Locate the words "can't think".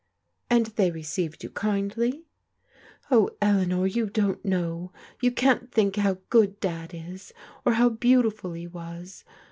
5.31-5.95